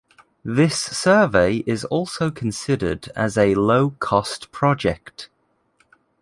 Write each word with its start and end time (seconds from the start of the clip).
This 0.43 0.79
survey 0.79 1.57
is 1.67 1.85
also 1.85 2.31
considered 2.31 3.09
as 3.15 3.37
a 3.37 3.53
low-cost 3.53 4.51
project. 4.51 5.29